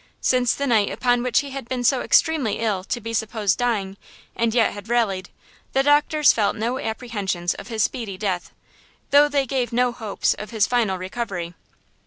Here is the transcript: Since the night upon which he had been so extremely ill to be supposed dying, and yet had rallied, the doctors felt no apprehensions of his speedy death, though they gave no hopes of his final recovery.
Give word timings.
Since 0.21 0.55
the 0.55 0.65
night 0.65 0.89
upon 0.89 1.21
which 1.21 1.41
he 1.41 1.51
had 1.51 1.69
been 1.69 1.83
so 1.83 2.01
extremely 2.01 2.57
ill 2.57 2.83
to 2.85 2.99
be 2.99 3.13
supposed 3.13 3.59
dying, 3.59 3.97
and 4.35 4.51
yet 4.51 4.73
had 4.73 4.89
rallied, 4.89 5.29
the 5.73 5.83
doctors 5.83 6.33
felt 6.33 6.55
no 6.55 6.79
apprehensions 6.79 7.53
of 7.53 7.67
his 7.67 7.83
speedy 7.83 8.17
death, 8.17 8.51
though 9.11 9.29
they 9.29 9.45
gave 9.45 9.71
no 9.71 9.91
hopes 9.91 10.33
of 10.33 10.49
his 10.49 10.65
final 10.65 10.97
recovery. 10.97 11.53